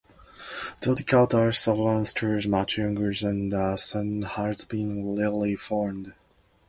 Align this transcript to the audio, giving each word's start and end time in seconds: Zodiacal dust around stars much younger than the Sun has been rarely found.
Zodiacal 0.83 1.27
dust 1.27 1.67
around 1.67 2.05
stars 2.07 2.47
much 2.47 2.75
younger 2.75 3.13
than 3.13 3.49
the 3.49 3.77
Sun 3.77 4.23
has 4.23 4.65
been 4.65 5.15
rarely 5.15 5.55
found. 5.55 6.15